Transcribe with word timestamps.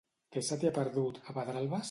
Què 0.35 0.41
se 0.47 0.57
t'hi 0.63 0.69
ha 0.71 0.73
perdut, 0.79 1.21
a 1.29 1.37
Pedralbes? 1.39 1.79